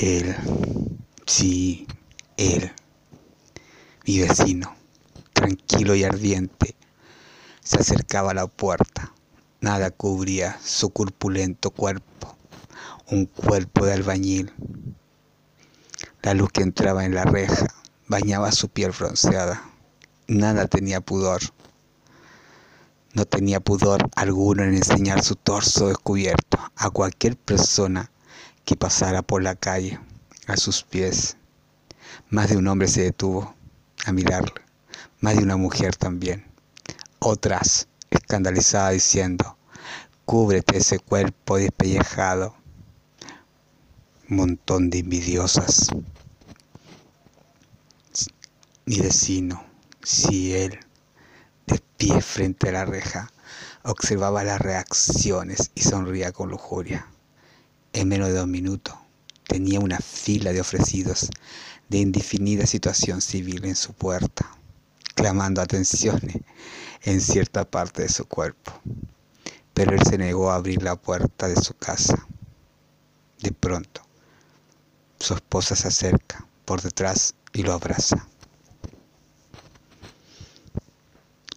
[0.00, 0.36] Él,
[1.26, 1.88] sí,
[2.36, 2.70] él,
[4.06, 4.76] mi vecino,
[5.32, 6.76] tranquilo y ardiente,
[7.64, 9.12] se acercaba a la puerta.
[9.60, 12.36] Nada cubría su corpulento cuerpo,
[13.10, 14.52] un cuerpo de albañil.
[16.22, 17.66] La luz que entraba en la reja
[18.06, 19.68] bañaba su piel bronceada.
[20.28, 21.40] Nada tenía pudor.
[23.14, 28.12] No tenía pudor alguno en enseñar su torso descubierto a cualquier persona
[28.68, 29.98] que pasara por la calle
[30.46, 31.38] a sus pies.
[32.28, 33.54] Más de un hombre se detuvo
[34.04, 34.60] a mirarle,
[35.20, 36.44] más de una mujer también.
[37.18, 39.56] Otras, escandalizadas, diciendo,
[40.26, 42.56] cúbrete ese cuerpo despellejado.
[44.26, 45.88] Montón de envidiosas.
[48.84, 49.64] Mi vecino,
[50.02, 50.78] si él,
[51.66, 53.32] de pie frente a la reja,
[53.82, 57.08] observaba las reacciones y sonría con lujuria.
[57.98, 58.94] En menos de dos minutos
[59.48, 61.28] tenía una fila de ofrecidos
[61.88, 64.56] de indefinida situación civil en su puerta,
[65.16, 66.36] clamando atenciones
[67.02, 68.70] en cierta parte de su cuerpo.
[69.74, 72.24] Pero él se negó a abrir la puerta de su casa.
[73.42, 74.00] De pronto,
[75.18, 78.28] su esposa se acerca por detrás y lo abraza.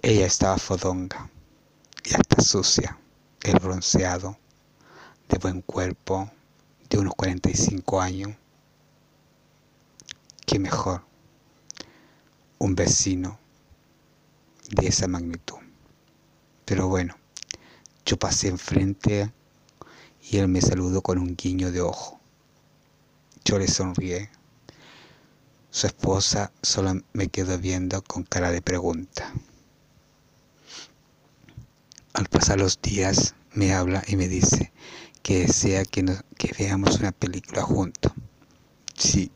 [0.00, 1.28] Ella estaba fodonga
[2.02, 2.98] y hasta sucia,
[3.42, 4.39] el bronceado
[5.30, 6.28] de buen cuerpo,
[6.88, 8.36] de unos 45 años.
[10.44, 11.04] Qué mejor
[12.58, 13.38] un vecino
[14.70, 15.56] de esa magnitud.
[16.64, 17.16] Pero bueno,
[18.04, 19.32] yo pasé enfrente
[20.30, 22.20] y él me saludó con un guiño de ojo.
[23.44, 24.30] Yo le sonrié.
[25.70, 29.32] Su esposa solo me quedó viendo con cara de pregunta.
[32.14, 34.72] Al pasar los días me habla y me dice,
[35.22, 36.04] que desea que,
[36.36, 38.12] que veamos una película juntos.
[38.96, 39.30] Sí,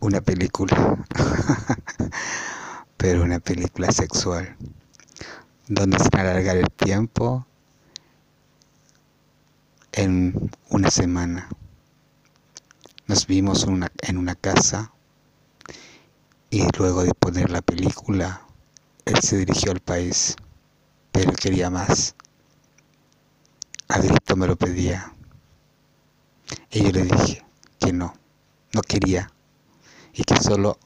[0.00, 1.04] una película,
[2.96, 4.56] pero una película sexual,
[5.68, 7.46] donde se alargar el tiempo
[9.92, 11.48] en una semana.
[13.06, 14.92] Nos vimos una, en una casa
[16.50, 18.46] y luego de poner la película,
[19.04, 20.36] él se dirigió al país,
[21.10, 22.14] pero quería más
[23.92, 25.12] a me lo pedía.
[26.70, 27.44] Y yo le dije
[27.78, 28.14] que no,
[28.72, 29.30] no quería
[30.14, 30.78] y que solo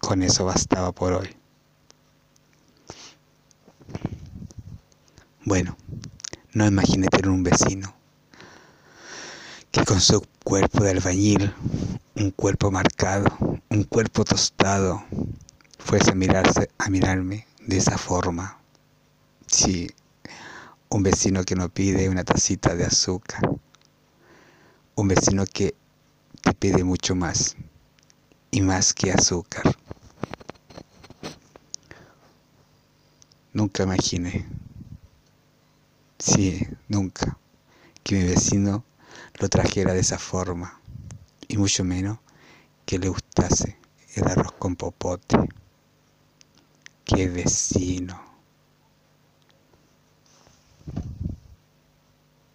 [0.00, 1.36] con eso bastaba por hoy.
[5.44, 5.76] Bueno,
[6.52, 7.94] no imaginé tener un vecino
[9.70, 11.54] que con su cuerpo de albañil,
[12.16, 13.28] un cuerpo marcado,
[13.68, 15.04] un cuerpo tostado,
[15.78, 18.58] fuese a mirarse, a mirarme de esa forma.
[19.46, 19.88] Sí,
[20.90, 23.48] un vecino que no pide una tacita de azúcar,
[24.96, 25.76] un vecino que
[26.42, 27.54] te pide mucho más
[28.50, 29.76] y más que azúcar.
[33.52, 34.46] Nunca imaginé,
[36.18, 37.38] sí, nunca,
[38.02, 38.84] que mi vecino
[39.38, 40.80] lo trajera de esa forma
[41.46, 42.18] y mucho menos
[42.84, 43.78] que le gustase
[44.16, 45.36] el arroz con popote.
[47.04, 48.29] ¡Qué vecino!